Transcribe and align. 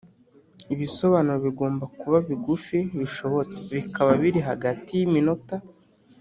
Ibisobanuro 0.73 1.37
bigomba 1.45 1.83
kuba 1.99 2.17
bigufi 2.27 2.77
bishobotse 2.99 3.57
bikaba 3.73 4.11
biri 4.21 4.39
hagati 4.49 4.91
y 4.99 5.03
iminota 5.07 5.55